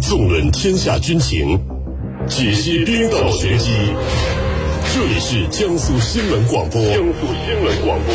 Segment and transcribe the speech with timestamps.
[0.00, 1.58] 纵论天下军情，
[2.28, 3.70] 解析兵道玄机。
[4.94, 6.80] 这里是江苏新闻广播。
[6.82, 8.14] 江苏新闻广播。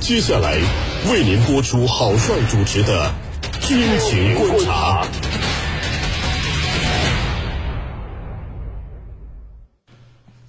[0.00, 0.58] 接下来
[1.10, 3.12] 为您播出郝帅主持的
[3.68, 5.04] 《军情观察》。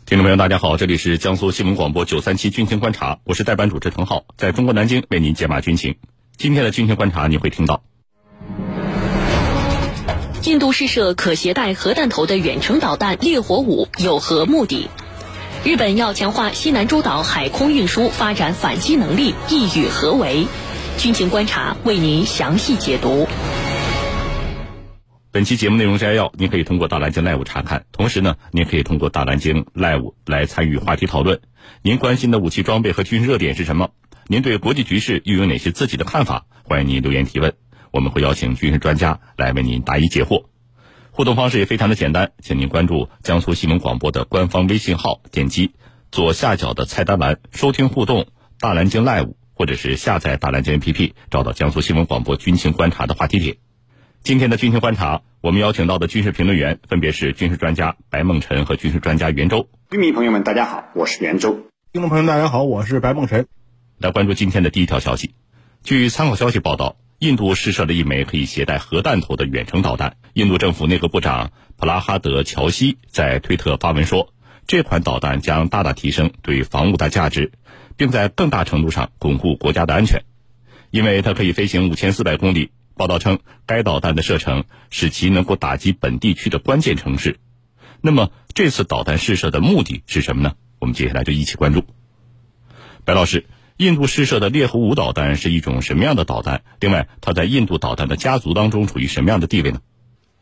[0.06, 5.98] 听众朋友，大家好，这里是江苏新闻广播九三七军情观察，我是代班主持滕浩，在中国南京为您解码军情。
[6.36, 7.84] 今天的军情观察，你会听到。
[10.44, 14.90] 印度试射可携带核弹头的远程导弹“烈火五”有何目的？
[15.64, 20.48] 日本要强化西南诸岛海空运输，发展反击能力，意欲何为？
[20.98, 23.28] 军情观察为您详细解读。
[25.32, 27.86] 本期节目内容摘要，您可以通过大蓝鲸 Live 查看。
[27.92, 31.40] 同时呢，您可以通过大蓝鲸 Live 来参与话题讨论。
[31.84, 33.92] 您关心的武器装备和军事热点是什么？
[34.26, 36.46] 您对国际局势又有哪些自己的看法？
[36.64, 37.54] 欢迎您留言提问。
[37.92, 40.46] 我们会邀请军事专家来为您答疑解惑，
[41.12, 45.72] 互动方式也非常的简单，请您关注江苏新闻广播的官方微信号，点击
[46.10, 48.28] 左下角的菜单栏收听互动
[48.60, 53.58] 大蓝鲸 Live，或者是下载大蓝鲸 APP，找到江苏新闻广播军情观察的话题点。
[54.24, 59.68] 今天的军情观察，我们邀请到的军事评论员分别是军事专家白梦辰和军事专家袁周。
[59.90, 61.66] 军迷朋友们，大家好，我是袁周。
[61.92, 63.48] 听众朋友大家好，我是白梦辰。
[63.98, 65.34] 来关注今天的第一条消息，
[65.84, 66.96] 据参考消息报道。
[67.22, 70.18] 印度试射了一枚可以携带核弹头的远程导弹。
[70.34, 74.34] 印度政府内阁部长普拉哈德·乔西在推特发文说，
[74.66, 77.52] 这款导弹将大大提升对防务的价值，
[77.96, 80.24] 并在更大程度上巩固国家的安全，
[80.90, 82.72] 因为它可以飞行五千四百公里。
[82.96, 87.40] 报道称，该导弹的射程使其能够打击本地区的关键城市。
[88.02, 90.56] 那么，这次导弹试射的目的是什么呢？
[90.80, 91.84] 我们接下来就一起关注。
[93.06, 93.46] 白老师。
[93.82, 96.62] 印度试射的烈火五导弹是一种什么样的导弹？
[96.80, 99.82] 另外，它在印度导弹的家族当中处于什么样的地位呢？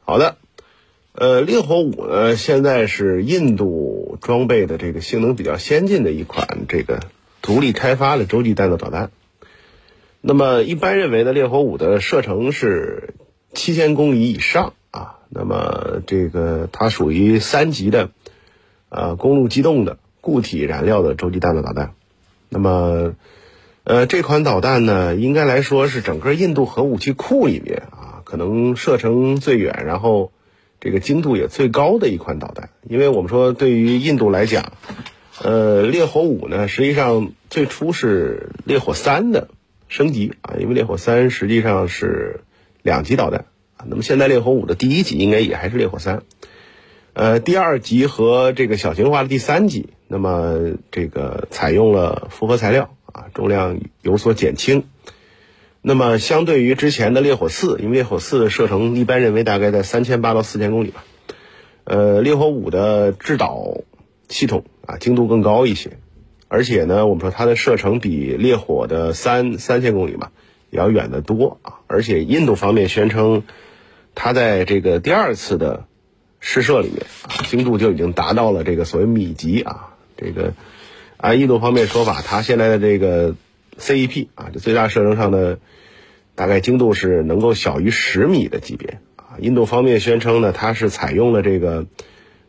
[0.04, 0.36] 好的，
[1.14, 7.00] 呃，烈火五呢，现在是印度装备的这个性能比较先进的一款这个
[7.42, 9.10] 独立开发的洲际弹道导弹。
[10.20, 13.14] 那么，一般认为呢，烈火五的射程是
[13.54, 15.20] 七千公里以上啊。
[15.30, 18.10] 那么，这个它属于三级的
[18.90, 21.94] 呃公路机动的固体燃料的洲际弹道导弹。
[22.52, 23.14] 那么，
[23.84, 30.32] 呃，这款导弹呢，应该来说是整个印度核武器库里面啊，可能射程最远，然后
[30.80, 32.72] 这个精度也最高的一款导弹。
[32.82, 34.74] 因为我们说，对于印度来讲，
[35.44, 39.50] 呃，烈火五呢，实际上最初是烈火三的
[39.88, 42.42] 升级啊，因为烈火三实际上是
[42.82, 43.46] 两级导弹
[43.78, 43.86] 啊。
[43.88, 46.24] 那么现在烈火五的第一级应该也还是烈火三，
[47.14, 49.90] 呃，第二级和这个小型化的第三级。
[50.12, 50.58] 那么
[50.92, 54.86] 这个采用了复合材料啊，重量有所减轻。
[55.82, 61.04] 那么相对于之前的烈火四，因为烈火四的射程一般认为大概在三千八到四千公里吧。
[61.84, 63.78] 呃，烈火五的制导
[64.28, 65.92] 系统啊，精度更高一些，
[66.48, 70.32] 而且呢，我们说它的射程比烈火的三三千公里嘛，
[70.72, 71.80] 也要远得多啊。
[71.86, 73.44] 而且印度方面宣称，
[74.16, 75.86] 它在这个第二次的
[76.40, 79.89] 试射里面啊，精度就已经达到了这个所谓米级啊。
[80.22, 80.54] 这个
[81.16, 83.36] 按印度方面说法，它现在的这个
[83.78, 85.60] CEP 啊，就最大射程上的
[86.36, 89.40] 大概精度是能够小于十米的级别啊。
[89.40, 91.86] 印度方面宣称呢，它是采用了这个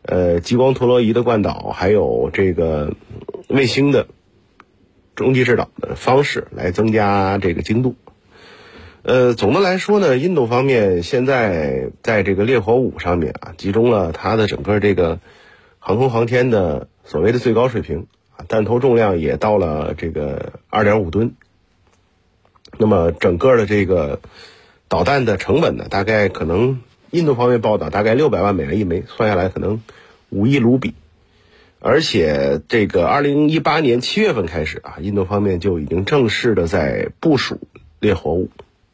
[0.01, 2.93] 呃激光陀螺仪的惯导，还有这个
[3.47, 4.07] 卫星的
[5.15, 7.95] 中继制导的方式来增加这个精度。
[9.03, 15.19] 呃，总的来说呢，印度方面现在在这个烈火五上面啊，集中了它的整个这个
[15.79, 16.89] 航空航天的。
[17.03, 18.07] 所谓的最高水平
[18.37, 21.33] 啊，弹头重量也到了这个二点五吨。
[22.77, 24.21] 那么整个的这个
[24.87, 26.79] 导弹的成本呢，大概可能
[27.09, 29.81] 印度方面报道大概六百万美元一枚，算下来可能
[30.29, 30.93] 五亿卢比。
[31.79, 37.59] 而且这个二零一八年七月份开始啊，印度方面就已经正式的在部署
[37.99, 38.49] 烈火五。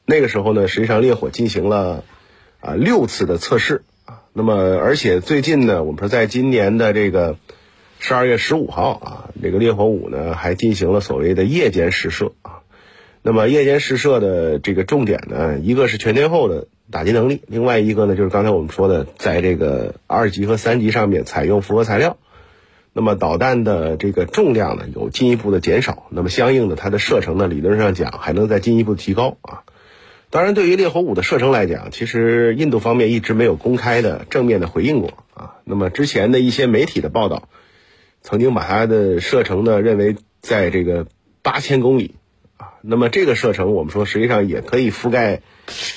[0.06, 2.04] 那个时候呢，实际上烈火进行了
[2.62, 4.24] 啊六次的测试啊。
[4.34, 7.38] 那么而且最近呢，我们说在今年的这个。
[8.00, 12.62] 十二月十五号啊，这个烈火五呢还进行了所谓的夜间试射啊。
[13.22, 22.18] 那么夜间试射的这个重点呢，一个是全天候的打击能力，另外一个呢就是刚才我们说的，在这个二级和三级上面采用复合材料，
[22.94, 29.64] 那么导弹的这个重量呢有进一步的减少，那么相应的它的射程呢理论上讲还能再进一步提高啊。
[30.30, 35.56] 当然，对于烈火五的射程来讲，其实印度方面一直没有公开的正面的回应过啊。
[35.66, 37.50] 那么之前的一些媒体的报道。
[38.22, 41.08] 曾经把它的射程呢认为在这个
[41.42, 42.16] 八千公里
[42.58, 42.74] 啊。
[42.82, 45.42] 那么这个射程，我们说实际上也可以覆盖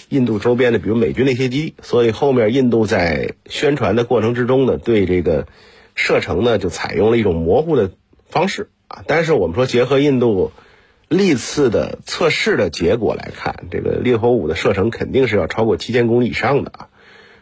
[0.08, 1.74] 印度周边的，比如美军那些基地。
[1.82, 5.46] 所以后面印度在宣传的过程之中呢，对这个
[5.94, 7.90] 射程呢就采用了一种模糊的
[8.28, 9.02] 方式啊。
[9.06, 10.52] 但是我们说结合印度
[11.08, 16.88] 历次的测试的结果来看，这个烈火五的射程肯定是要超过七千公里以上的啊。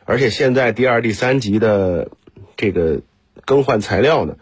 [0.04, 2.10] 而且现在第二、第三级的
[2.56, 3.02] 这个
[3.44, 4.36] 更换材料呢，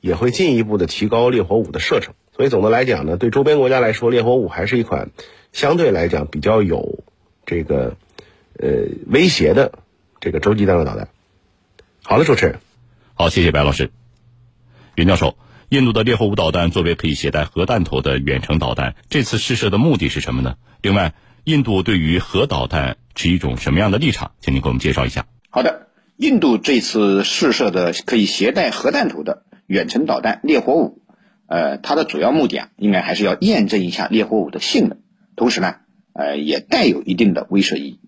[0.00, 2.14] 也会进一步的提高烈火五的射程。
[2.36, 5.10] 所以总的来讲呢，对周边国家来说，烈火五还是一款
[5.52, 7.04] 相对来讲比较有
[7.44, 7.96] 这个
[8.58, 8.68] 呃
[9.06, 9.72] 威胁的
[10.20, 11.08] 这个洲际弹道导弹。
[12.04, 12.60] 好的，主持人，
[13.14, 13.90] 好，谢谢白老师。
[14.94, 15.36] 袁教授，
[15.68, 20.56] 印度的烈火五导弹作为可以携带核弹头的远程导弹，这次试射的目的是什么呢？
[20.80, 21.14] 另外，
[21.44, 24.30] 印度对于核导弹持一种什么样的立场？
[24.40, 25.26] 请您给我们介绍一下。
[25.50, 31.02] 好的，印度这次试射的可以携带核弹头的远程导弹烈火五。
[31.46, 34.98] 呃，它的主要目的啊，应该还是要验证一下烈火五的性能，
[35.34, 35.76] 同时呢，
[36.12, 38.00] 呃，也带有一定的威慑意义。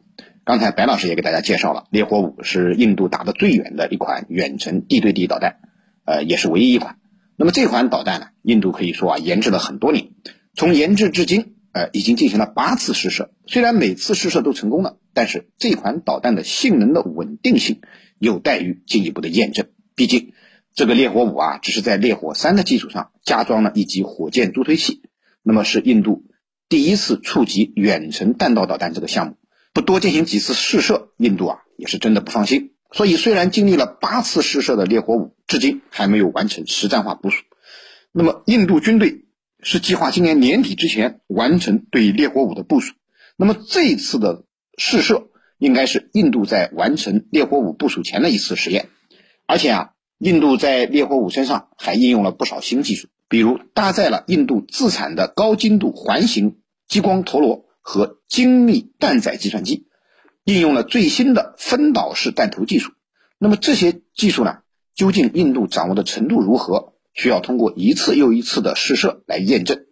[0.44, 5.56] 刚才白老师也给大家介绍了，烈火五是印度打得最远的一款远程地对地导弹，
[6.04, 6.98] 呃，也是唯一一款。
[7.36, 10.08] 那么这款导弹呢，印度可以说啊，研制了很多年，
[10.52, 13.30] 从研制至今，呃，已经进行了八次试射。
[13.46, 17.80] 虽然每次试射都成功了，但是这款导弹的性能的稳定性
[18.18, 20.34] 有待于进一步的验证，毕竟。
[20.72, 25.02] 这个烈火五啊，只是在烈火三的基础上加装了一级火箭助推器，
[25.42, 26.24] 那么是印度
[26.68, 29.36] 第一次触及远程弹道导弹这个项目，
[29.74, 32.72] 不多进行几次试射，印度啊也是真的不放心。
[32.92, 37.42] 所以虽然经历了八次试射的烈火五，至今还没有完成实战化部署。
[38.12, 39.24] 那么印度军队
[39.60, 42.94] 是计划今年年底之前完成对烈火五的部署。
[43.36, 44.44] 那么这次的
[44.78, 45.28] 试射
[45.58, 48.88] 应该是印度在完成烈火五部署前的一次实验，
[49.46, 49.90] 而且啊。
[50.20, 59.86] 印度在烈火五身上还应用了不少新技术，比如搭载了印度自产的高精度环形激光陀螺和精密弹载计算机，
[60.44, 62.92] 应用了最新的分导式弹头技术。
[63.38, 64.58] 那么这些技术呢，
[64.94, 66.92] 究竟印度掌握的程度如何？
[67.14, 69.86] 需要通过一次又一次的试射来验证。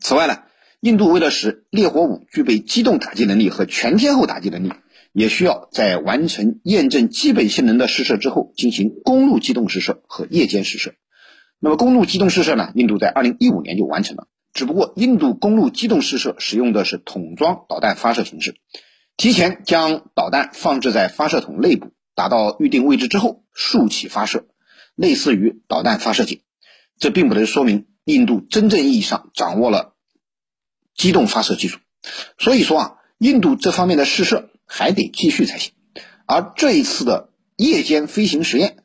[0.00, 0.38] 此外呢，
[0.80, 4.72] 印度为了使烈火五具备机动打击能力和全天候打击能力。
[5.16, 10.94] 也需要在完成验证基本性能的试射之后，进行公路机动试射和夜间试射。
[11.58, 12.70] 那么公路机动试射呢？
[12.74, 18.56] 印度在二零一五年就完成了，只不过印度公路机动试射使用的是桶装导弹发射形式，
[19.16, 24.44] 提前将导弹放置在发射筒内部，达到预定位置之后竖起发射，
[24.94, 26.42] 类似于导弹发射井。
[26.98, 29.94] 这并不能说明印度真正意义上掌握了
[30.94, 31.78] 机动发射技术。
[32.36, 34.50] 所以说啊，印度这方面的试射。
[34.66, 35.72] 还得继续才行，
[36.26, 38.76] 而这一次的夜间飞行实验，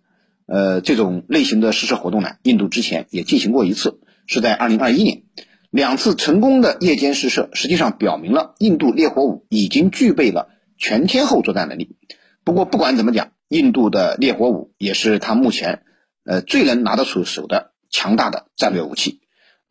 [0.45, 5.23] 呃，这种类型的试射活动呢，印度之前也进行过一次，是在二零二一年，
[5.71, 11.95] 两次成功的夜间试射，实际上表明了印度烈火五已经具备了全天候作战能力。
[12.43, 15.83] 不过不管怎么讲，印度的烈火五也是它目前
[16.23, 19.20] 呃最能拿得出手的强大的战略武器。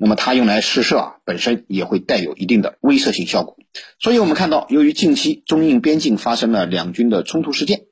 [0.02, 3.58] 那么它用来试射啊，本身也会带有一定的威慑性效果。
[3.98, 7.82] 所以我们看到，由于近期中印边境发生了两军的冲突事件，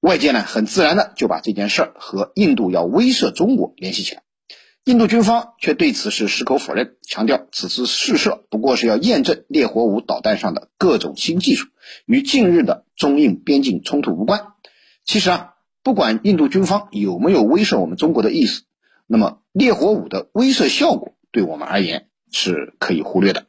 [0.00, 4.22] 外界呢很自然的就把这件事儿和印度要威慑中国联系起来。
[4.84, 11.68] 印度军方却对此是矢口否认，强调此次试射不过是要验证烈火五导弹上的各种新技术，
[12.04, 14.48] 与近日的中印边境冲突无关。
[15.06, 18.64] 其实啊，不管印度军方有没有威慑我们中国的意思。
[19.10, 23.46] 那么，烈火五的威慑效果对我们而言是可以忽略的，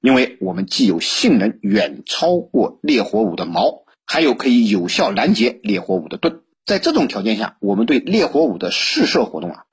[0.00, 6.40] 因为我们既有性能远超过烈火五的矛，还有可以有效拦截烈火五的盾。
[6.64, 9.64] 在这种条件下，我们对烈火五的试射活动啊，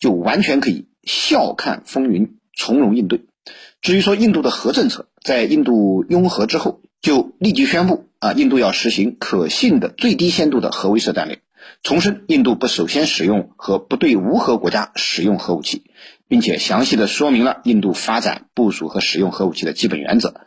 [0.00, 3.26] 就完全可以笑看风云，从容应对。
[3.80, 11.38] 至于说印度的核政策，在印度拥核之后，就立即宣布啊，印度要实行可信的最低限度的核威慑战略。
[11.82, 15.84] 重申，印度不首先使用和不对无核国家使用核武器，
[16.26, 20.40] 并且详细的说明了印度发展、部署和使用核武器的基本原则，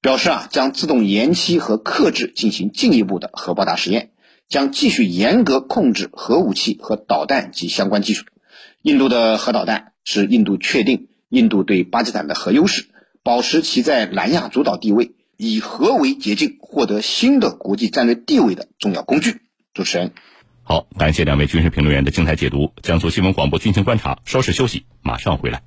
[0.00, 4.10] 表示啊将自动延期和克制进行进一步的核爆炸实验，
[4.48, 8.24] 将继续严格控制核武器和导弹及相关技术。
[8.82, 12.86] 印度的核导弹是印度确定印度对巴基斯坦的核优势，
[13.22, 19.42] 保持其在南亚主导地位，以核为捷径获得新的国际战略地位的重要工具。
[19.74, 20.12] 主持人。
[20.72, 22.72] 好，感谢两位军事评论员的精彩解读。
[22.82, 25.62] 江苏新闻广播军情观察，稍事休息，马上回来。